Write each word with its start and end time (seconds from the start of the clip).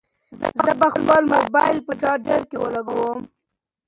زه 0.65 0.71
به 0.79 0.87
خپل 0.95 1.21
موبایل 1.33 1.77
په 1.85 1.93
چارجر 2.01 2.41
کې 2.49 2.57
ولګوم. 2.59 3.19